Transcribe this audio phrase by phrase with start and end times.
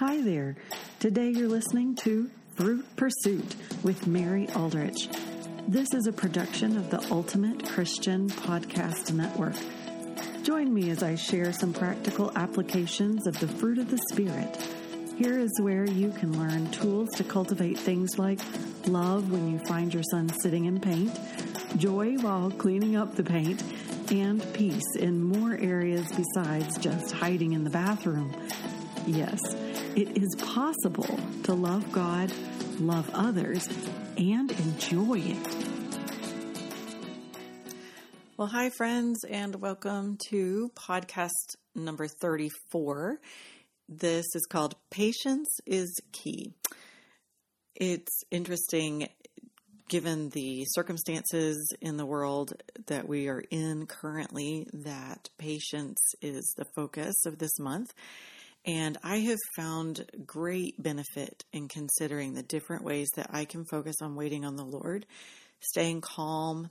[0.00, 0.56] Hi there.
[0.98, 5.10] Today you're listening to Fruit Pursuit with Mary Aldrich.
[5.68, 9.52] This is a production of the Ultimate Christian Podcast Network.
[10.42, 14.56] Join me as I share some practical applications of the fruit of the Spirit.
[15.18, 18.40] Here is where you can learn tools to cultivate things like
[18.86, 21.14] love when you find your son sitting in paint,
[21.76, 23.62] joy while cleaning up the paint,
[24.10, 28.34] and peace in more areas besides just hiding in the bathroom.
[29.06, 29.40] Yes,
[30.00, 32.32] it is possible to love God,
[32.78, 33.68] love others,
[34.16, 35.56] and enjoy it.
[38.38, 43.20] Well, hi, friends, and welcome to podcast number 34.
[43.90, 46.54] This is called Patience is Key.
[47.74, 49.06] It's interesting
[49.90, 52.54] given the circumstances in the world
[52.86, 57.92] that we are in currently, that patience is the focus of this month.
[58.66, 63.96] And I have found great benefit in considering the different ways that I can focus
[64.02, 65.06] on waiting on the Lord,
[65.60, 66.68] staying calm,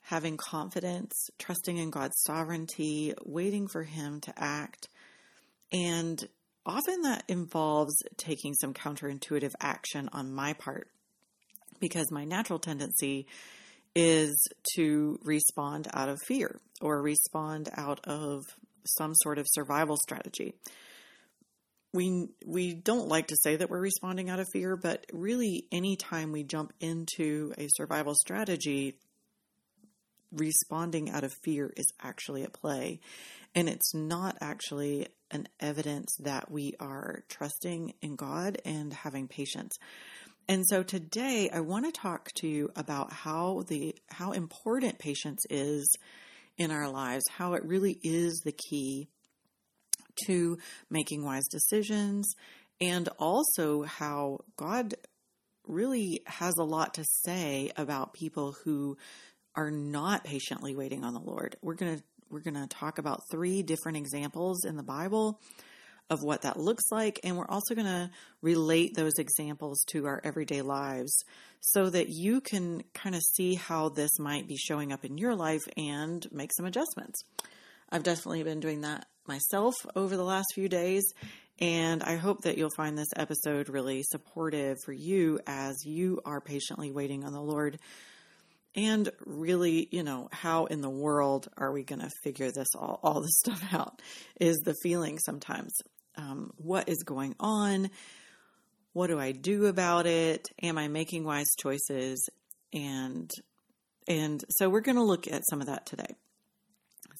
[0.00, 4.88] having confidence, trusting in God's sovereignty, waiting for Him to act.
[5.72, 6.26] And
[6.64, 10.88] often that involves taking some counterintuitive action on my part
[11.80, 13.26] because my natural tendency
[13.94, 18.44] is to respond out of fear or respond out of
[18.86, 20.54] some sort of survival strategy.
[21.92, 26.30] We we don't like to say that we're responding out of fear, but really anytime
[26.30, 28.98] we jump into a survival strategy,
[30.32, 33.00] responding out of fear is actually at play.
[33.54, 39.76] And it's not actually an evidence that we are trusting in God and having patience.
[40.48, 45.44] And so today I want to talk to you about how the how important patience
[45.48, 45.96] is
[46.58, 49.08] in our lives, how it really is the key
[50.26, 50.58] to
[50.90, 52.34] making wise decisions
[52.80, 54.94] and also how God
[55.66, 58.96] really has a lot to say about people who
[59.54, 61.56] are not patiently waiting on the Lord.
[61.62, 65.40] We're going to we're going to talk about three different examples in the Bible
[66.10, 67.18] of what that looks like.
[67.24, 68.10] And we're also going to
[68.40, 71.24] relate those examples to our everyday lives
[71.60, 75.34] so that you can kind of see how this might be showing up in your
[75.34, 77.20] life and make some adjustments.
[77.90, 81.04] I've definitely been doing that myself over the last few days.
[81.60, 86.40] And I hope that you'll find this episode really supportive for you as you are
[86.40, 87.78] patiently waiting on the Lord.
[88.74, 92.98] And really, you know, how in the world are we going to figure this all,
[93.04, 94.02] all this stuff out?
[94.40, 95.72] Is the feeling sometimes
[96.16, 97.88] um, what is going on?
[98.92, 100.48] What do I do about it?
[100.60, 102.28] Am I making wise choices?
[102.72, 103.30] And
[104.08, 106.16] and so we're going to look at some of that today.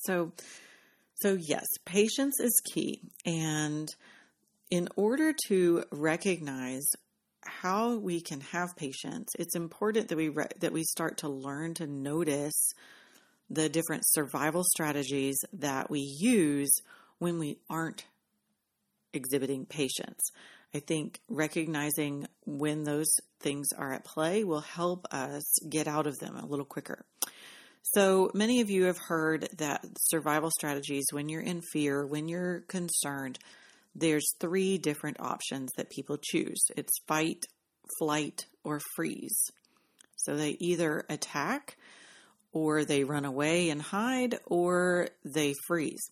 [0.06, 0.32] So
[1.20, 3.88] so yes, patience is key and
[4.70, 6.86] in order to recognize
[7.42, 11.74] how we can have patience, it's important that we re- that we start to learn
[11.74, 12.72] to notice
[13.48, 16.70] the different survival strategies that we use
[17.18, 18.04] when we aren't
[19.12, 20.30] exhibiting patience.
[20.72, 26.18] I think recognizing when those things are at play will help us get out of
[26.18, 27.04] them a little quicker.
[27.82, 32.60] So many of you have heard that survival strategies, when you're in fear, when you're
[32.68, 33.38] concerned,
[33.94, 37.44] there's three different options that people choose it's fight,
[37.98, 39.50] flight, or freeze.
[40.16, 41.76] So they either attack,
[42.52, 46.10] or they run away and hide, or they freeze.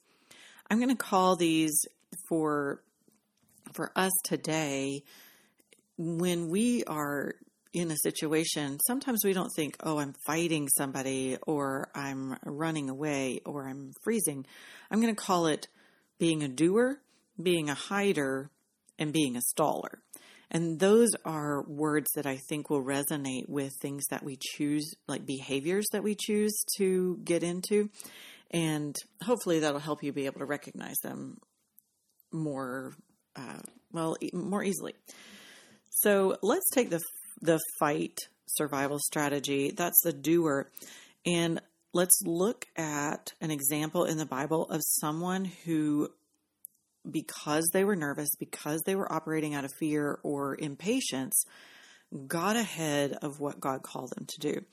[0.71, 1.85] I'm going to call these
[2.29, 2.83] for
[3.75, 5.03] for us today,
[5.99, 7.35] when we are
[7.73, 13.41] in a situation, sometimes we don't think, oh, I'm fighting somebody or I'm running away
[13.45, 14.47] or I'm freezing.
[14.91, 15.69] I'm going to call it
[16.19, 17.01] being a doer,
[17.41, 18.51] being a hider,
[18.99, 19.99] and being a staller.
[20.51, 25.27] And those are words that I think will resonate with things that we choose, like
[25.27, 27.91] behaviors that we choose to get into.
[28.51, 31.39] And hopefully that'll help you be able to recognize them
[32.33, 32.95] more
[33.37, 33.59] uh,
[33.93, 34.95] well, more easily.
[35.91, 37.01] So let's take the
[37.41, 39.71] the fight survival strategy.
[39.71, 40.71] That's the doer,
[41.27, 41.61] and
[41.93, 46.11] let's look at an example in the Bible of someone who,
[47.11, 51.45] because they were nervous, because they were operating out of fear or impatience,
[52.27, 54.65] got ahead of what God called them to do.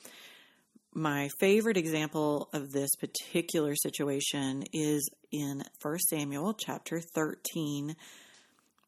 [0.94, 7.95] My favorite example of this particular situation is in 1 Samuel chapter 13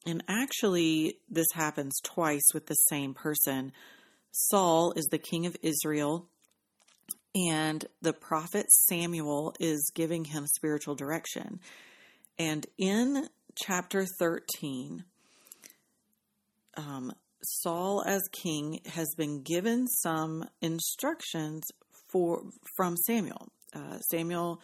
[0.05, 3.71] and actually, this happens twice with the same person.
[4.31, 6.27] Saul is the king of Israel,
[7.35, 11.59] and the prophet Samuel is giving him spiritual direction.
[12.39, 15.03] And in chapter 13,
[16.77, 17.11] um,
[17.43, 21.63] Saul, as king, has been given some instructions
[22.11, 22.43] for
[22.75, 23.49] from Samuel.
[23.73, 24.61] Uh, Samuel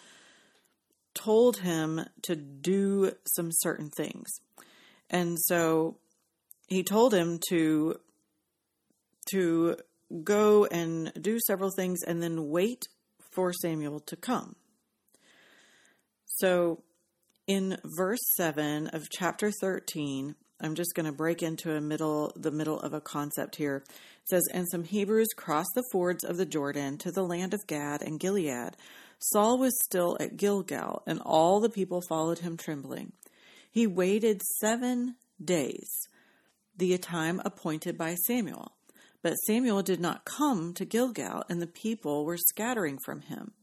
[1.14, 4.30] told him to do some certain things,
[5.10, 5.98] and so
[6.68, 8.00] he told him to
[9.32, 9.78] to
[10.24, 12.88] go and do several things, and then wait
[13.32, 14.56] for Samuel to come.
[16.26, 16.84] So,
[17.48, 22.52] in verse seven of chapter thirteen, I'm just going to break into a middle the
[22.52, 23.84] middle of a concept here.
[23.88, 27.68] It says, "And some Hebrews crossed the fords of the Jordan to the land of
[27.68, 28.78] Gad and Gilead.
[29.20, 33.14] Saul was still at Gilgal, and all the people followed him trembling.
[33.74, 35.90] He waited 7 days,
[36.78, 38.74] the time appointed by Samuel.
[39.24, 43.54] But Samuel did not come to Gilgal, and the people were scattering from him.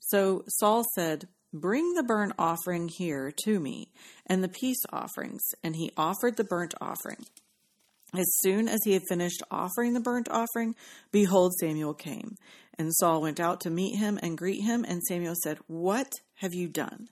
[0.00, 3.90] So Saul said, Bring the burnt offering here to me,
[4.26, 5.40] and the peace offerings.
[5.64, 7.24] And he offered the burnt offering.
[8.12, 10.74] As soon as he had finished offering the burnt offering,
[11.10, 12.34] behold, Samuel came.
[12.78, 14.84] And Saul went out to meet him and greet him.
[14.86, 17.08] And Samuel said, What have you done?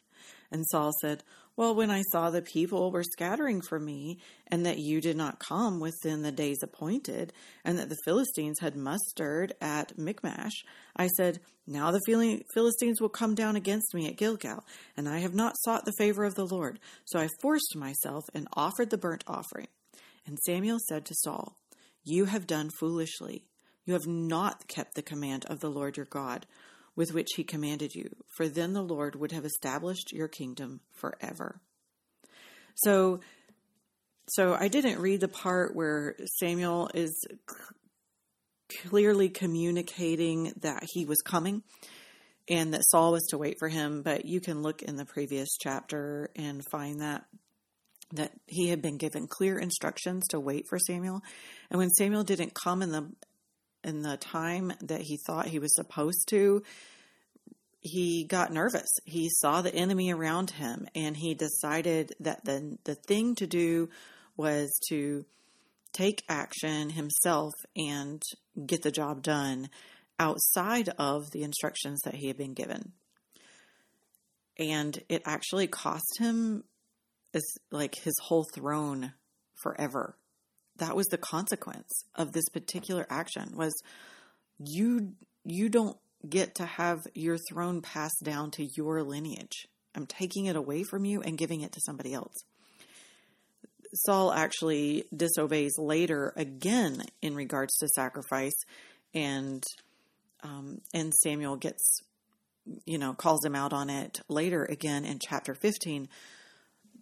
[0.51, 1.23] And Saul said,
[1.59, 5.41] well, when I saw the people were scattering from me, and that you did not
[5.41, 7.33] come within the days appointed,
[7.65, 10.63] and that the Philistines had mustered at Michmash,
[10.95, 14.65] I said, Now the Philistines will come down against me at Gilgal,
[14.97, 16.79] and I have not sought the favor of the Lord.
[17.07, 19.67] So I forced myself and offered the burnt offering.
[20.29, 21.57] And Samuel said to Saul,
[22.05, 23.43] You have done foolishly.
[23.85, 26.47] You have not kept the command of the Lord your God
[26.99, 31.61] with which he commanded you, for then the Lord would have established your kingdom forever.
[32.75, 33.21] So,
[34.31, 37.25] so I didn't read the part where Samuel is
[38.83, 41.63] clearly communicating that he was coming
[42.51, 45.51] and that Saul was to wait for him, but you can look in the previous
[45.57, 47.27] chapter and find that
[48.13, 51.21] that he had been given clear instructions to wait for Samuel.
[51.71, 53.13] And when Samuel didn't come in the
[53.85, 56.63] in the time that he thought he was supposed to,
[57.81, 58.89] he got nervous.
[59.05, 63.89] He saw the enemy around him and he decided that the the thing to do
[64.37, 65.25] was to
[65.93, 68.23] take action himself and
[68.67, 69.69] get the job done
[70.19, 72.93] outside of the instructions that he had been given.
[74.59, 76.65] And it actually cost him
[77.71, 79.13] like his whole throne
[79.63, 80.17] forever
[80.79, 83.75] that was the consequence of this particular action was
[84.59, 85.13] you
[85.45, 85.97] you don't
[86.29, 89.69] get to have your throne passed down to your lineage.
[89.95, 92.35] I'm taking it away from you and giving it to somebody else.
[93.95, 98.65] Saul actually disobeys later again in regards to sacrifice,
[99.15, 99.65] and
[100.43, 102.03] um, and Samuel gets,
[102.85, 106.09] you know, calls him out on it later again in chapter 15.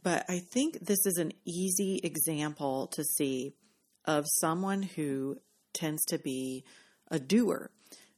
[0.02, 3.54] But I think this is an easy example to see
[4.06, 5.38] of someone who
[5.72, 6.64] tends to be
[7.10, 7.70] a doer.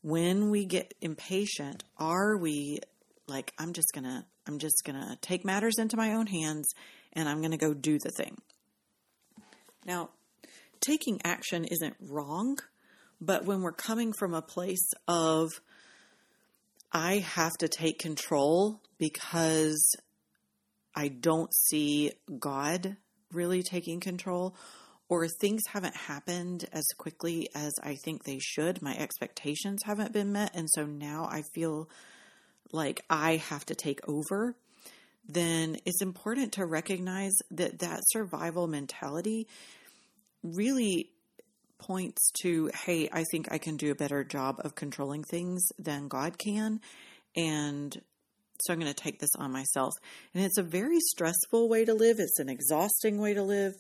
[0.03, 2.81] When we get impatient, are we
[3.27, 6.73] like, I'm just gonna, I'm just gonna take matters into my own hands
[7.13, 8.39] and I'm gonna go do the thing?
[9.85, 10.11] Now,
[10.81, 12.59] taking action isn't wrong,
[13.21, 15.51] but when we're coming from a place of,
[16.93, 19.97] I have to take control because
[20.95, 22.97] I don't see God
[23.33, 24.57] really taking control,
[25.09, 28.83] or things haven't happened as quickly as I think they should.
[28.83, 30.55] My expectations haven't been met.
[30.55, 31.89] And so now I feel
[32.73, 34.55] like I have to take over.
[35.27, 39.47] Then it's important to recognize that that survival mentality
[40.43, 41.11] really
[41.79, 46.09] points to, hey, I think I can do a better job of controlling things than
[46.09, 46.81] God can.
[47.37, 47.97] And
[48.61, 49.93] so I'm going to take this on myself.
[50.35, 53.73] And it's a very stressful way to live, it's an exhausting way to live.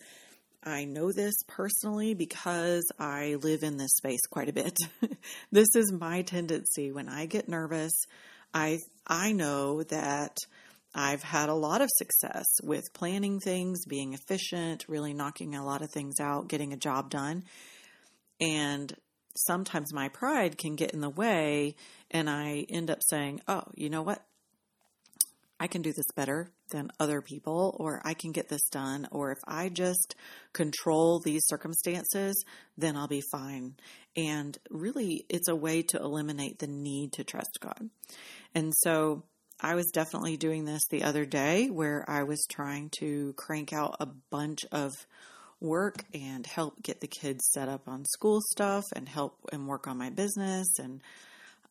[0.62, 4.76] I know this personally because I live in this space quite a bit.
[5.52, 7.92] this is my tendency when I get nervous.
[8.52, 10.36] I I know that
[10.94, 15.82] I've had a lot of success with planning things, being efficient, really knocking a lot
[15.82, 17.44] of things out, getting a job done.
[18.40, 18.92] And
[19.36, 21.76] sometimes my pride can get in the way
[22.10, 24.24] and I end up saying, "Oh, you know what?
[25.60, 29.32] I can do this better than other people, or I can get this done, or
[29.32, 30.14] if I just
[30.52, 32.44] control these circumstances,
[32.76, 33.74] then I'll be fine.
[34.16, 37.90] And really, it's a way to eliminate the need to trust God.
[38.54, 39.24] And so
[39.60, 43.96] I was definitely doing this the other day where I was trying to crank out
[43.98, 44.92] a bunch of
[45.60, 49.88] work and help get the kids set up on school stuff and help and work
[49.88, 51.02] on my business and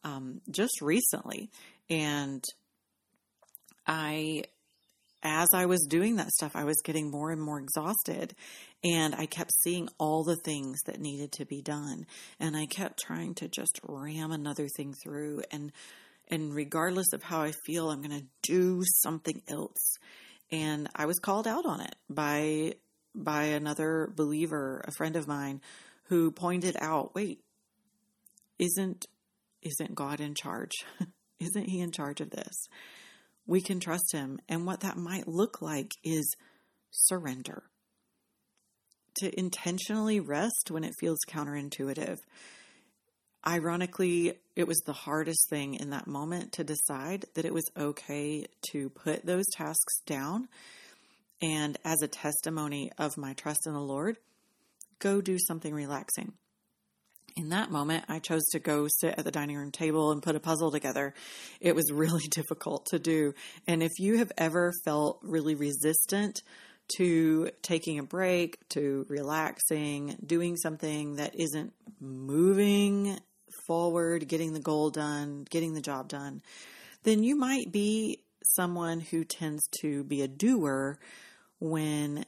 [0.03, 1.49] um, just recently.
[1.89, 2.43] And
[3.87, 4.43] I
[5.23, 8.35] as I was doing that stuff, I was getting more and more exhausted.
[8.83, 12.05] And I kept seeing all the things that needed to be done.
[12.39, 15.41] And I kept trying to just ram another thing through.
[15.51, 15.71] And,
[16.27, 19.97] and regardless of how I feel, I'm going to do something else.
[20.51, 22.75] And I was called out on it by,
[23.15, 25.61] by another believer, a friend of mine,
[26.05, 27.41] who pointed out, wait,
[28.59, 29.07] isn't,
[29.63, 30.71] isn't God in charge?
[31.39, 32.67] isn't he in charge of this?
[33.47, 34.39] We can trust Him.
[34.47, 36.35] And what that might look like is
[36.91, 37.63] surrender.
[39.19, 42.17] To intentionally rest when it feels counterintuitive.
[43.47, 48.45] Ironically, it was the hardest thing in that moment to decide that it was okay
[48.71, 50.49] to put those tasks down
[51.41, 54.17] and, as a testimony of my trust in the Lord,
[54.99, 56.33] go do something relaxing
[57.37, 60.35] in that moment, I chose to go sit at the dining room table and put
[60.35, 61.13] a puzzle together.
[61.61, 63.33] It was really difficult to do.
[63.67, 66.41] And if you have ever felt really resistant
[66.97, 73.19] to taking a break, to relaxing, doing something that isn't moving
[73.67, 76.41] forward, getting the goal done, getting the job done,
[77.03, 78.23] then you might be
[78.55, 80.97] someone who tends to be a doer
[81.59, 82.25] when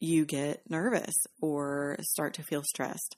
[0.00, 3.16] you get nervous or start to feel stressed.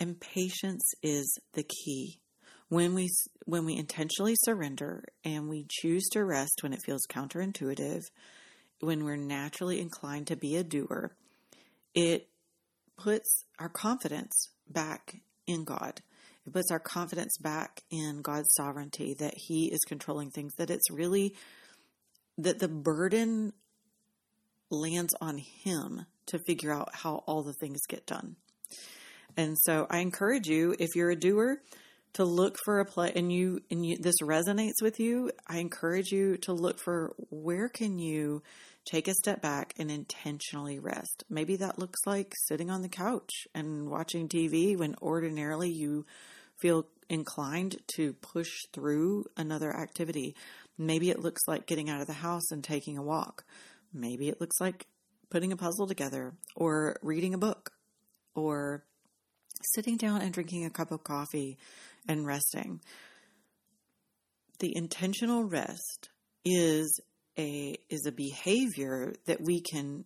[0.00, 2.20] And patience is the key.
[2.68, 3.08] When we
[3.46, 8.02] when we intentionally surrender and we choose to rest when it feels counterintuitive,
[8.80, 11.12] when we're naturally inclined to be a doer,
[11.94, 12.28] it
[12.96, 16.02] puts our confidence back in God.
[16.46, 20.90] It puts our confidence back in God's sovereignty that He is controlling things, that it's
[20.90, 21.34] really
[22.36, 23.52] that the burden
[24.70, 28.36] lands on Him to figure out how all the things get done.
[29.36, 31.60] And so I encourage you, if you're a doer,
[32.14, 36.10] to look for a play and you and you this resonates with you, I encourage
[36.10, 38.42] you to look for where can you
[38.90, 41.24] take a step back and intentionally rest.
[41.28, 46.06] Maybe that looks like sitting on the couch and watching TV when ordinarily you
[46.56, 50.34] feel inclined to push through another activity.
[50.76, 53.44] Maybe it looks like getting out of the house and taking a walk.
[53.92, 54.86] Maybe it looks like
[55.30, 57.70] putting a puzzle together or reading a book
[58.34, 58.84] or
[59.62, 61.58] sitting down and drinking a cup of coffee
[62.06, 62.80] and resting.
[64.60, 66.08] The intentional rest
[66.44, 67.00] is
[67.38, 70.04] a is a behavior that we can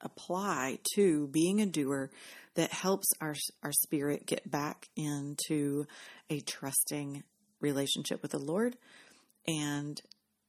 [0.00, 2.10] apply to being a doer
[2.54, 5.84] that helps our our spirit get back into
[6.30, 7.22] a trusting
[7.60, 8.76] relationship with the Lord
[9.46, 10.00] and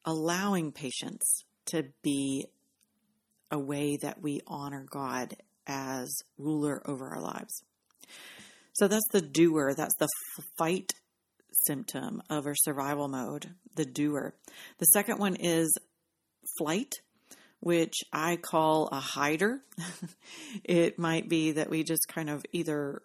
[0.05, 2.45] allowing patience to be
[3.51, 5.35] a way that we honor God
[5.67, 7.63] as ruler over our lives.
[8.73, 9.73] So that's the doer.
[9.75, 10.09] That's the
[10.57, 10.93] fight
[11.65, 14.33] symptom of our survival mode, the doer.
[14.79, 15.77] The second one is
[16.57, 16.93] flight,
[17.59, 19.61] which I call a hider.
[20.63, 23.01] it might be that we just kind of either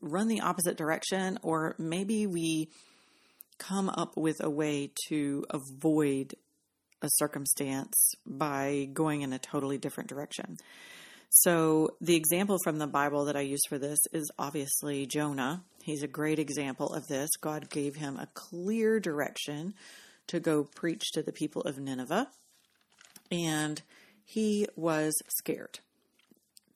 [0.00, 2.70] run the opposite direction or maybe we
[3.58, 6.34] come up with a way to avoid
[7.02, 10.56] a circumstance by going in a totally different direction.
[11.32, 15.62] So, the example from the Bible that I use for this is obviously Jonah.
[15.80, 17.30] He's a great example of this.
[17.40, 19.74] God gave him a clear direction
[20.26, 22.28] to go preach to the people of Nineveh,
[23.30, 23.80] and
[24.24, 25.78] he was scared.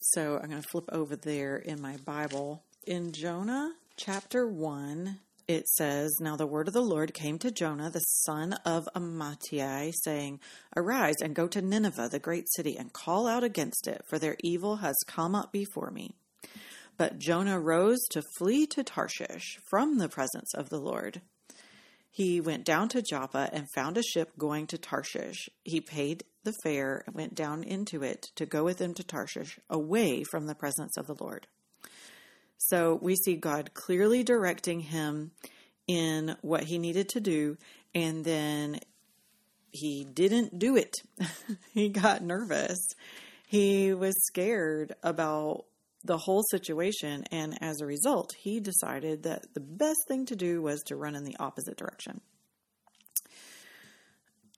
[0.00, 2.62] So, I'm going to flip over there in my Bible.
[2.86, 7.90] In Jonah chapter 1, it says, Now the word of the Lord came to Jonah,
[7.90, 10.40] the son of Amittai, saying,
[10.76, 14.36] Arise and go to Nineveh, the great city, and call out against it, for their
[14.42, 16.14] evil has come up before me.
[16.96, 21.20] But Jonah rose to flee to Tarshish from the presence of the Lord.
[22.10, 25.48] He went down to Joppa and found a ship going to Tarshish.
[25.64, 29.58] He paid the fare and went down into it to go with them to Tarshish,
[29.68, 31.48] away from the presence of the Lord.
[32.68, 35.32] So we see God clearly directing him
[35.86, 37.58] in what he needed to do,
[37.94, 38.80] and then
[39.70, 40.94] he didn't do it.
[41.74, 42.78] he got nervous.
[43.46, 45.66] He was scared about
[46.04, 50.62] the whole situation, and as a result, he decided that the best thing to do
[50.62, 52.20] was to run in the opposite direction.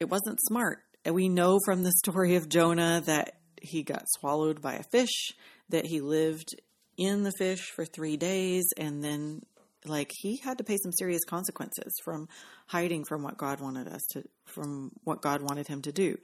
[0.00, 0.82] It wasn't smart.
[1.04, 5.32] And we know from the story of Jonah that he got swallowed by a fish,
[5.68, 6.60] that he lived
[6.96, 9.42] in the fish for three days and then
[9.84, 12.28] like he had to pay some serious consequences from
[12.66, 16.18] hiding from what God wanted us to from what God wanted him to do.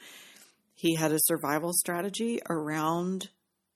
[0.74, 3.28] He had a survival strategy around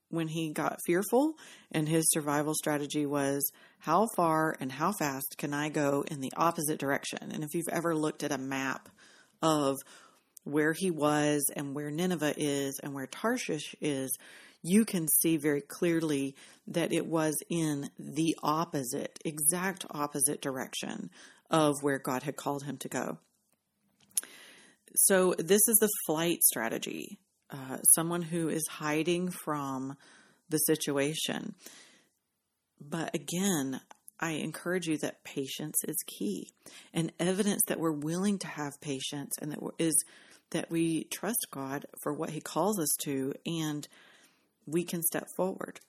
[0.08, 1.34] when he got fearful
[1.72, 6.32] and his survival strategy was how far and how fast can I go in the
[6.36, 7.30] opposite direction?
[7.32, 8.88] And if you've ever looked at a map
[9.42, 9.76] of
[10.44, 14.16] where he was and where Nineveh is and where Tarshish is,
[14.66, 16.34] you can see very clearly
[16.66, 21.10] that it was in the opposite, exact opposite direction
[21.50, 23.18] of where God had called him to go.
[24.96, 27.18] So, this is the flight strategy.
[27.48, 29.96] Uh, someone who is hiding from
[30.48, 31.54] the situation.
[32.80, 33.80] But again,
[34.18, 36.50] I encourage you that patience is key
[36.92, 39.94] and evidence that we're willing to have patience and that is
[40.50, 43.86] that we trust God for what he calls us to and
[44.66, 45.80] we can step forward.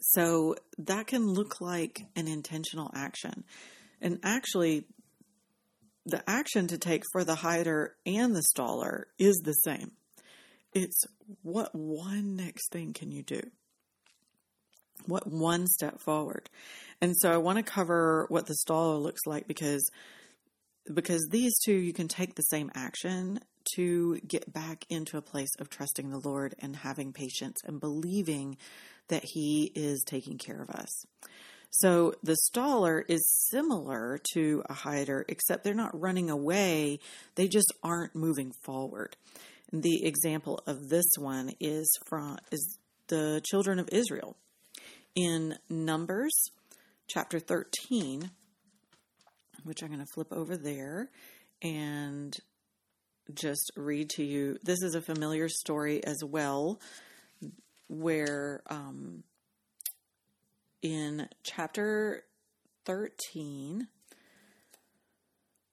[0.00, 3.44] So that can look like an intentional action.
[4.00, 4.84] And actually,
[6.04, 9.92] the action to take for the hider and the staller is the same.
[10.74, 11.04] It's
[11.42, 13.40] what one next thing can you do?
[15.06, 16.50] What one step forward?
[17.00, 19.88] And so I want to cover what the staller looks like because
[20.92, 23.40] because these two you can take the same action
[23.76, 28.56] to get back into a place of trusting the Lord and having patience and believing
[29.08, 31.04] that He is taking care of us.
[31.70, 37.00] So the staller is similar to a hider, except they're not running away,
[37.34, 39.16] they just aren't moving forward.
[39.72, 42.78] And the example of this one is from is
[43.08, 44.36] the children of Israel.
[45.16, 46.32] In Numbers
[47.08, 48.30] chapter 13,
[49.64, 51.10] which I'm going to flip over there
[51.60, 52.36] and
[53.32, 54.58] just read to you.
[54.62, 56.80] This is a familiar story as well,
[57.88, 59.22] where um,
[60.82, 62.24] in chapter
[62.84, 63.88] 13,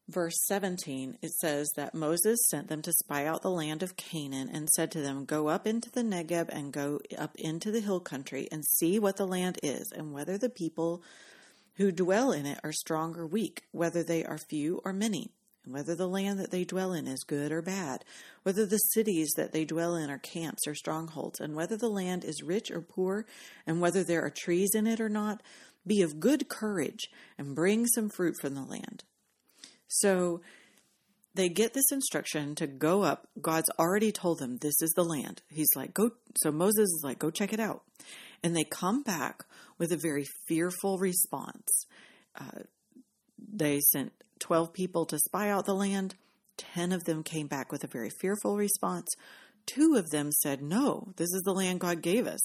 [0.08, 4.50] verse 17, it says that Moses sent them to spy out the land of Canaan
[4.52, 8.00] and said to them, Go up into the Negeb and go up into the hill
[8.00, 11.04] country and see what the land is, and whether the people
[11.76, 15.32] who dwell in it are strong or weak, whether they are few or many
[15.64, 18.04] and whether the land that they dwell in is good or bad,
[18.44, 22.24] whether the cities that they dwell in are camps or strongholds, and whether the land
[22.24, 23.26] is rich or poor,
[23.68, 25.42] and whether there are trees in it or not,
[25.86, 29.04] be of good courage and bring some fruit from the land.
[29.88, 30.42] So
[31.34, 33.28] they get this instruction to go up.
[33.40, 35.42] God's already told them this is the land.
[35.50, 36.12] He's like, go.
[36.38, 37.84] So Moses is like, go check it out.
[38.44, 39.46] And they come back
[39.78, 41.86] with a very fearful response.
[42.40, 42.64] Uh,
[43.38, 46.16] they sent 12 people to spy out the land.
[46.58, 49.08] 10 of them came back with a very fearful response.
[49.66, 52.42] Two of them said, No, this is the land God gave us.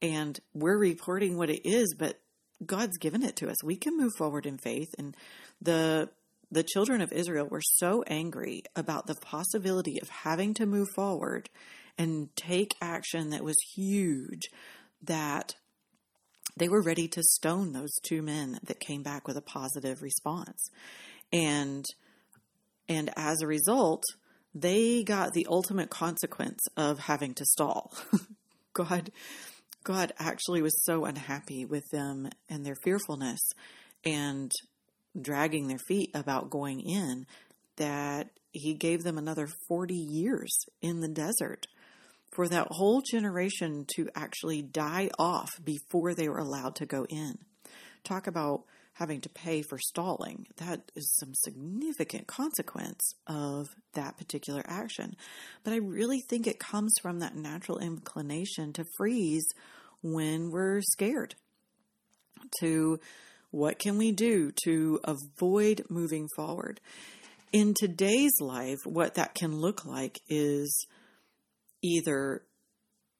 [0.00, 2.20] And we're reporting what it is, but
[2.64, 3.62] God's given it to us.
[3.64, 4.94] We can move forward in faith.
[4.98, 5.16] And
[5.60, 6.10] the
[6.50, 11.50] the children of Israel were so angry about the possibility of having to move forward
[11.98, 14.48] and take action that was huge
[15.02, 15.56] that
[16.56, 20.70] they were ready to stone those two men that came back with a positive response
[21.32, 21.84] and
[22.88, 24.02] and as a result
[24.54, 27.92] they got the ultimate consequence of having to stall
[28.72, 29.10] god
[29.84, 33.40] god actually was so unhappy with them and their fearfulness
[34.04, 34.50] and
[35.20, 37.26] dragging their feet about going in
[37.76, 41.66] that he gave them another 40 years in the desert
[42.30, 47.38] for that whole generation to actually die off before they were allowed to go in.
[48.04, 48.64] Talk about
[48.98, 50.46] having to pay for stalling.
[50.56, 55.14] That is some significant consequence of that particular action.
[55.62, 59.46] But I really think it comes from that natural inclination to freeze
[60.02, 61.36] when we're scared.
[62.60, 62.98] To
[63.50, 66.80] what can we do to avoid moving forward?
[67.52, 70.86] In today's life, what that can look like is
[71.82, 72.42] either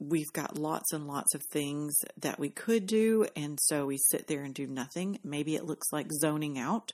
[0.01, 4.27] we've got lots and lots of things that we could do, and so we sit
[4.27, 5.19] there and do nothing.
[5.25, 6.93] Maybe it looks like zoning out.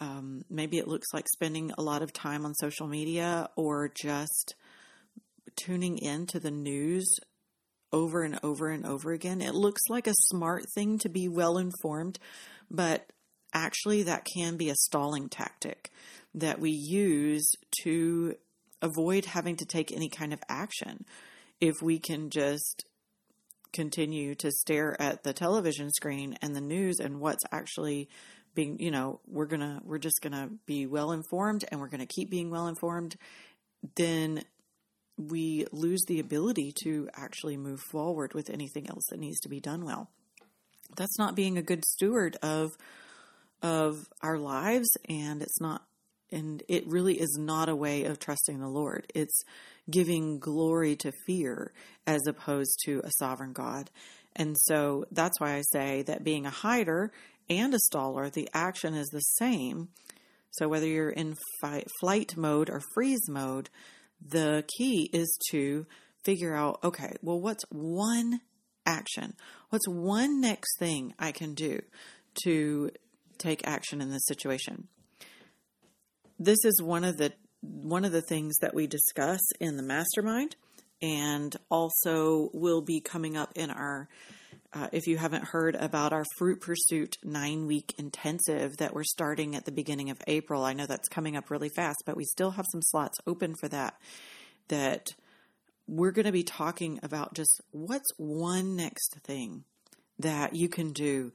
[0.00, 4.54] Um, maybe it looks like spending a lot of time on social media or just
[5.56, 7.16] tuning in to the news
[7.92, 9.40] over and over and over again.
[9.40, 12.18] It looks like a smart thing to be well informed,
[12.70, 13.10] but
[13.54, 15.90] actually, that can be a stalling tactic
[16.34, 17.50] that we use
[17.82, 18.34] to
[18.82, 21.06] avoid having to take any kind of action
[21.60, 22.84] if we can just
[23.72, 28.08] continue to stare at the television screen and the news and what's actually
[28.54, 32.30] being, you know, we're to, we're just to be well informed and we're to keep
[32.30, 33.16] being well informed,
[33.96, 34.42] then
[35.18, 39.60] we lose the ability to actually move forward with anything else that needs to be
[39.60, 40.10] done well.
[40.96, 42.76] That's not being a good steward of
[43.62, 45.82] of our lives and it's not
[46.32, 49.06] and it really is not a way of trusting the Lord.
[49.14, 49.42] It's
[49.90, 51.72] giving glory to fear
[52.06, 53.90] as opposed to a sovereign God.
[54.34, 57.12] And so that's why I say that being a hider
[57.48, 59.88] and a staller, the action is the same.
[60.50, 63.70] So whether you're in fight, flight mode or freeze mode,
[64.26, 65.86] the key is to
[66.24, 68.40] figure out okay, well, what's one
[68.84, 69.34] action?
[69.70, 71.80] What's one next thing I can do
[72.44, 72.90] to
[73.38, 74.88] take action in this situation?
[76.38, 80.54] This is one of the one of the things that we discuss in the mastermind
[81.00, 84.08] and also will be coming up in our
[84.72, 89.56] uh, if you haven't heard about our fruit pursuit nine week intensive that we're starting
[89.56, 90.64] at the beginning of april.
[90.64, 93.68] I know that's coming up really fast but we still have some slots open for
[93.68, 93.94] that
[94.68, 95.06] that
[95.88, 99.64] we're going to be talking about just what's one next thing
[100.18, 101.32] that you can do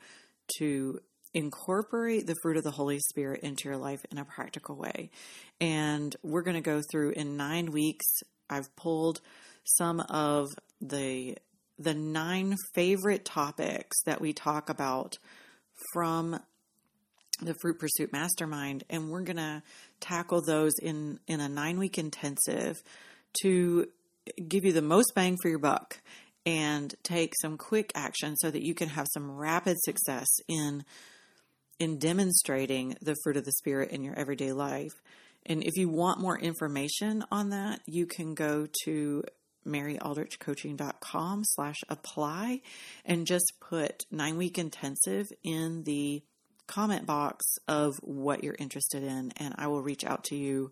[0.58, 1.00] to
[1.34, 5.10] incorporate the fruit of the Holy Spirit into your life in a practical way.
[5.60, 8.06] And we're going to go through in nine weeks.
[8.50, 9.22] I've pulled
[9.63, 10.48] some of
[10.82, 11.38] the
[11.80, 15.17] the nine favorite topics that we talk about
[15.94, 16.39] from
[17.41, 19.63] the Fruit Pursuit Mastermind, and we're going to
[20.00, 22.82] tackle those in in a nine week intensive
[23.41, 23.88] to
[24.48, 26.00] give you the most bang for your buck
[26.46, 30.84] and take some quick action so that you can have some rapid success in
[31.82, 34.94] in demonstrating the fruit of the spirit in your everyday life.
[35.48, 39.24] And if you want more information on that, you can go to
[39.65, 42.62] maryaldrichcoaching.com slash apply
[43.04, 46.22] and just put nine week intensive in the
[46.67, 50.72] comment box of what you're interested in and I will reach out to you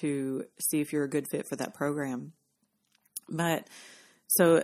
[0.00, 2.32] to see if you're a good fit for that program.
[3.28, 3.66] But
[4.28, 4.62] so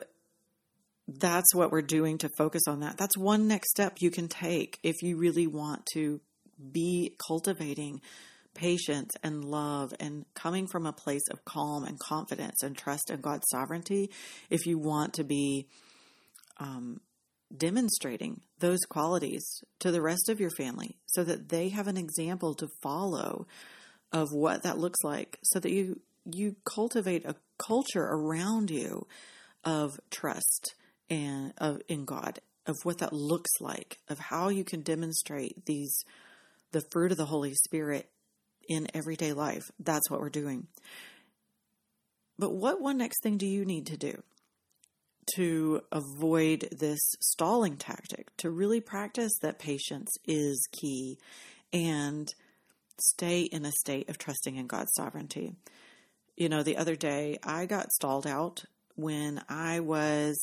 [1.07, 2.97] that's what we're doing to focus on that.
[2.97, 6.21] That's one next step you can take if you really want to
[6.73, 8.01] be cultivating
[8.55, 13.21] patience and love and coming from a place of calm and confidence and trust in
[13.21, 14.11] God's sovereignty.
[14.49, 15.67] If you want to be
[16.59, 17.01] um,
[17.55, 19.45] demonstrating those qualities
[19.81, 23.47] to the rest of your family so that they have an example to follow
[24.13, 26.01] of what that looks like so that you
[26.33, 29.07] you cultivate a culture around you
[29.65, 30.75] of trust
[31.11, 36.05] and of in God of what that looks like of how you can demonstrate these
[36.73, 38.09] the fruit of the Holy Spirit
[38.69, 39.71] in everyday life.
[39.79, 40.67] That's what we're doing.
[42.39, 44.23] But what one next thing do you need to do
[45.37, 48.37] to avoid this stalling tactic?
[48.39, 51.19] To really practice that patience is key
[51.73, 52.29] and
[53.01, 55.55] stay in a state of trusting in God's sovereignty.
[56.37, 58.65] You know, the other day I got stalled out
[58.97, 60.37] when I was,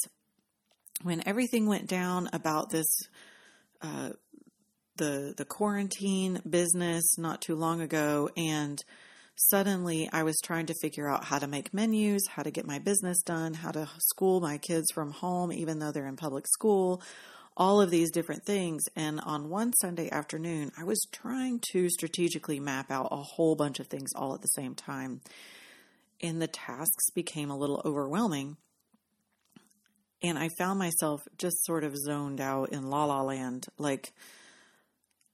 [1.04, 2.88] when everything went down about this,
[3.82, 4.10] uh,
[4.98, 8.30] the, the quarantine business not too long ago.
[8.38, 8.80] And
[9.36, 12.80] suddenly I was trying to figure out how to make menus, how to get my
[12.80, 17.02] business done, how to school my kids from home, even though they're in public school,
[17.58, 18.84] all of these different things.
[18.96, 23.80] And on one Sunday afternoon, I was trying to strategically map out a whole bunch
[23.80, 25.22] of things all at the same time
[26.22, 28.58] and the tasks became a little overwhelming.
[30.24, 34.14] And I found myself just sort of zoned out in la la land, like,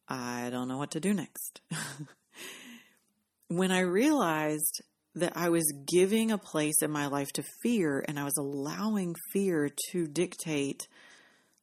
[0.07, 1.61] I don't know what to do next.
[3.49, 4.81] when I realized
[5.15, 9.15] that I was giving a place in my life to fear and I was allowing
[9.33, 10.87] fear to dictate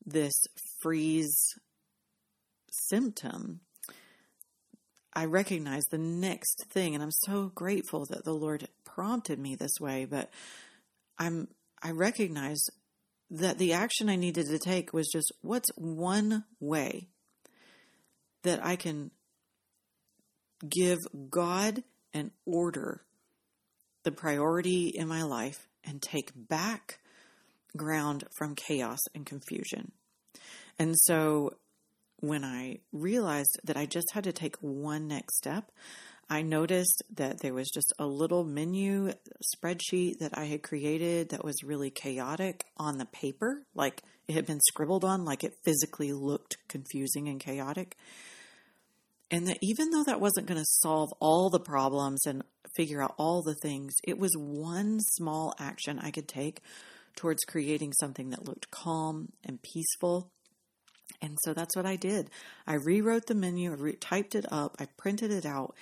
[0.05, 0.35] this
[0.83, 1.55] freeze
[2.71, 3.61] symptom,
[5.15, 9.79] I recognized the next thing, and I'm so grateful that the Lord prompted me this
[9.81, 10.31] way, but
[11.19, 11.49] I'm
[11.83, 12.65] I recognize
[13.35, 17.09] that the action I needed to take was just what's one way
[18.45, 19.11] that I can
[20.69, 20.99] give
[21.31, 23.03] God an order,
[24.05, 27.01] the priority in my life, and take back
[27.77, 29.91] ground from chaos and confusion.
[30.79, 31.57] And so
[32.21, 35.73] when I realized that I just had to take one next step,
[36.29, 39.13] I noticed that there was just a little menu
[39.55, 44.47] spreadsheet that I had created that was really chaotic on the paper, like it had
[44.47, 47.97] been scribbled on, like it physically looked confusing and chaotic.
[49.31, 52.45] And that even though that wasn't going to solve all the problems and
[52.77, 56.61] figure out all the things, it was one small action I could take
[57.17, 60.31] towards creating something that looked calm and peaceful.
[61.21, 62.31] And so that's what I did.
[62.67, 65.75] I rewrote the menu, I re- typed it up, I printed it out,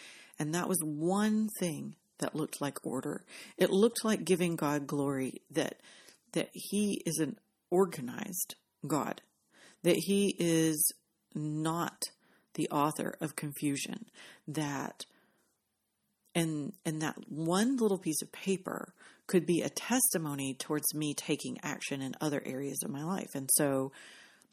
[0.42, 3.22] and that was one thing that looked like order.
[3.56, 5.76] It looked like giving God glory that
[6.32, 7.38] that he is an
[7.70, 9.22] organized God,
[9.84, 10.92] that he is
[11.32, 12.02] not
[12.54, 14.06] the author of confusion,
[14.48, 15.04] that
[16.34, 18.94] and and that one little piece of paper
[19.28, 23.36] could be a testimony towards me taking action in other areas of my life.
[23.36, 23.92] And so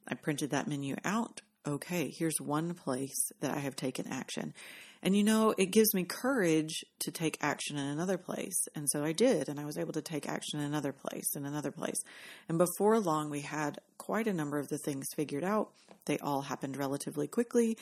[0.07, 1.41] I printed that menu out.
[1.65, 4.53] Okay, here's one place that I have taken action.
[5.01, 8.67] And you know, it gives me courage to take action in another place.
[8.75, 11.45] And so I did, and I was able to take action in another place, in
[11.45, 12.01] another place.
[12.49, 15.69] And before long, we had quite a number of the things figured out.
[16.05, 17.77] They all happened relatively quickly,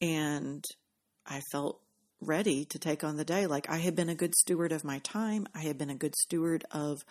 [0.00, 0.64] and
[1.26, 1.80] I felt
[2.20, 3.46] ready to take on the day.
[3.46, 6.16] Like I had been a good steward of my time, I had been a good
[6.16, 7.04] steward of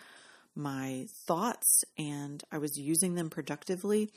[0.56, 4.10] my thoughts, and I was using them productively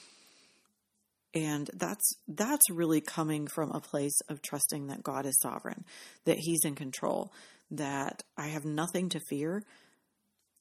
[1.34, 5.86] and that's that's really coming from a place of trusting that God is sovereign,
[6.26, 7.32] that he's in control,
[7.72, 9.64] that I have nothing to fear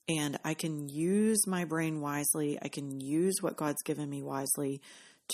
[0.09, 4.81] and I can use my brain wisely, I can use what God's given me wisely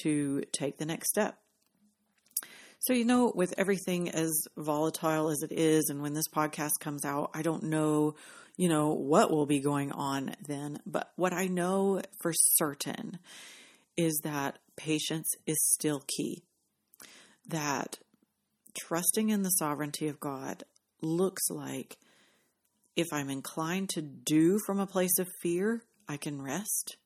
[0.03, 1.39] to take the next step.
[2.81, 7.05] So, you know, with everything as volatile as it is, and when this podcast comes
[7.05, 8.17] out, I don't know,
[8.57, 10.81] you know, what will be going on then.
[10.85, 13.19] But what I know for certain
[13.97, 16.43] is that patience is still key.
[17.47, 17.99] That
[18.77, 20.65] trusting in the sovereignty of God
[21.01, 21.97] looks like
[22.97, 26.97] if I'm inclined to do from a place of fear, I can rest.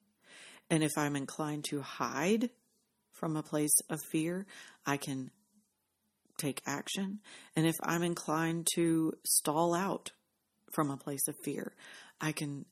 [0.71, 2.51] And if I'm inclined to hide
[3.13, 4.47] from a place of fear,
[4.87, 5.31] I can
[6.37, 7.21] take action.
[7.57, 10.13] And if I'm inclined to stall out
[10.73, 11.73] from a place of fear,
[12.21, 12.67] I can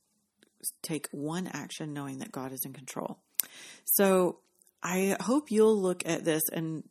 [0.82, 3.18] take one action knowing that God is in control.
[3.84, 4.38] So
[4.88, 6.84] I hope you'll look at this and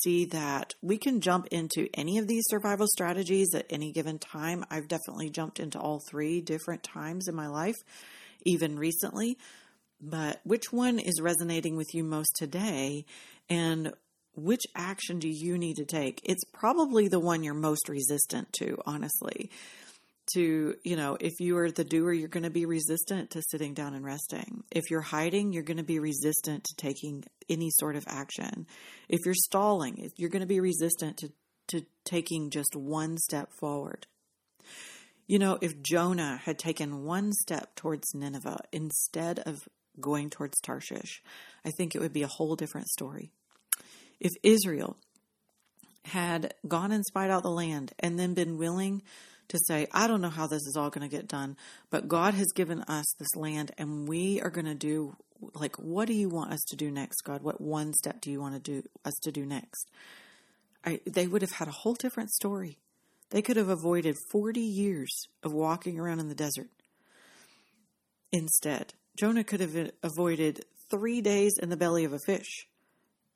[0.00, 4.64] see that we can jump into any of these survival strategies at any given time.
[4.70, 7.74] I've definitely jumped into all three different times in my life,
[8.46, 9.38] even recently.
[10.00, 13.06] But which one is resonating with you most today?
[13.50, 13.92] And
[14.36, 16.20] which action do you need to take?
[16.22, 19.50] It's probably the one you're most resistant to, honestly
[20.34, 23.74] to, you know, if you are the doer, you're going to be resistant to sitting
[23.74, 24.64] down and resting.
[24.70, 28.66] If you're hiding, you're going to be resistant to taking any sort of action.
[29.08, 31.32] If you're stalling, you're going to be resistant to,
[31.68, 34.06] to taking just one step forward.
[35.26, 39.68] You know, if Jonah had taken one step towards Nineveh instead of
[40.00, 41.22] going towards Tarshish,
[41.64, 43.30] I think it would be a whole different story.
[44.20, 44.96] If Israel
[46.04, 49.02] had gone and spied out the land and then been willing
[49.48, 51.56] to say, I don't know how this is all going to get done,
[51.90, 55.16] but God has given us this land and we are going to do
[55.54, 57.42] like what do you want us to do next, God?
[57.42, 59.90] What one step do you want to do us to do next?
[60.84, 62.78] I, they would have had a whole different story.
[63.30, 66.68] They could have avoided 40 years of walking around in the desert.
[68.30, 72.66] Instead, Jonah could have avoided three days in the belly of a fish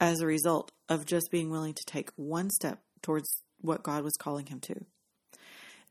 [0.00, 4.16] as a result of just being willing to take one step towards what God was
[4.18, 4.84] calling him to.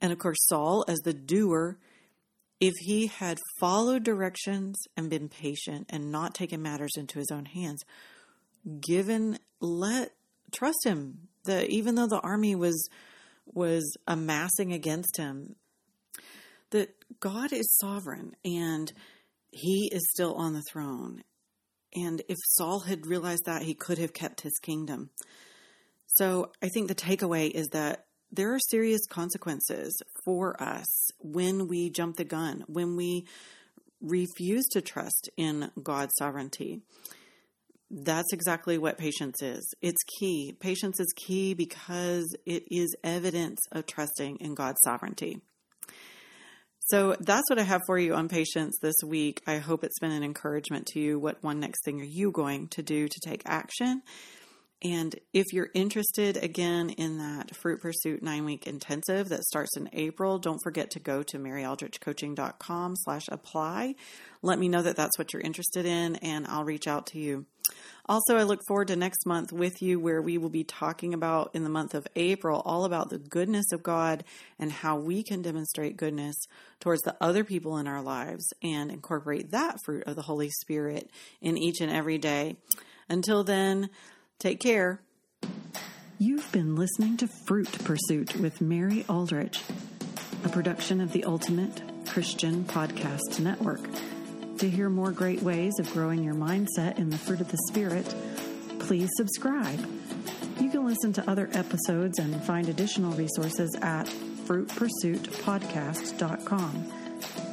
[0.02, 1.78] And of course, Saul, as the doer,
[2.60, 7.46] if he had followed directions and been patient and not taken matters into his own
[7.46, 7.84] hands,
[8.80, 10.12] given let
[10.52, 12.90] trust him that even though the army was
[13.46, 15.56] was amassing against him,
[16.72, 18.92] that God is sovereign and
[19.52, 21.24] he is still on the throne.
[21.94, 25.12] And if Saul had realized that, he could have kept his kingdom.
[26.08, 28.06] So I think the takeaway is that
[28.36, 33.26] there are serious consequences for us when we jump the gun, when we
[34.02, 36.82] refuse to trust in God's sovereignty.
[37.90, 39.74] That's exactly what patience is.
[39.82, 40.56] It's key.
[40.60, 45.40] Patience is key because it is evidence of trusting in God's sovereignty.
[46.88, 49.42] So that's what I have for you on patience this week.
[49.48, 51.18] I hope it's been an encouragement to you.
[51.18, 54.04] What one next thing are you going to do to take action?
[54.86, 59.90] And if you're interested again in that Fruit Pursuit nine week intensive that starts in
[59.94, 63.96] April, don't forget to go to maryaldrichcoaching.com slash apply.
[64.44, 67.48] Let me know that that's what you're interested in and I'll reach out to you.
[68.06, 71.50] Also, I look forward to next month with you where we will be talking about
[71.56, 74.24] in the month of April all about the goodness of God
[74.60, 76.36] and how we can demonstrate goodness
[76.80, 81.10] towards the other people in our lives and incorporate that fruit of the Holy Spirit
[81.42, 82.58] in each and every day.
[83.10, 83.90] Until then,
[84.40, 85.00] Take care.
[86.20, 89.62] You've been listening to Fruit Pursuit with Mary Aldrich,
[90.44, 93.82] a production of the Ultimate Christian Podcast Network.
[94.60, 98.16] To hear more great ways of growing your mindset in the fruit of the Spirit,
[98.80, 99.80] please subscribe.
[100.60, 106.92] You can listen to other episodes and find additional resources at fruitpursuitpodcast.com.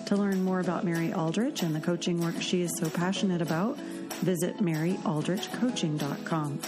[0.07, 3.77] To learn more about Mary Aldrich and the coaching work she is so passionate about,
[4.22, 6.61] visit maryaldrichcoaching.com.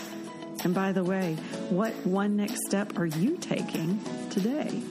[0.65, 1.35] And by the way,
[1.69, 4.83] what one next step are you taking today?